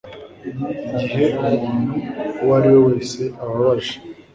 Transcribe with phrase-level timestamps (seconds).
[0.99, 1.91] igihe umuntu
[2.41, 3.95] uwo ari we wese ababaje